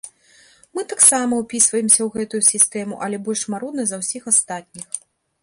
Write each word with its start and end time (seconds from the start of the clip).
Мы 0.77 0.81
таксама 0.93 1.33
ўпісваемся 1.41 1.99
ў 2.05 2.07
гэтую 2.15 2.41
сістэму, 2.51 2.93
але 3.09 3.21
больш 3.29 3.45
марудна 3.57 3.83
за 3.93 4.01
ўсіх 4.05 4.23
астатніх. 4.35 4.89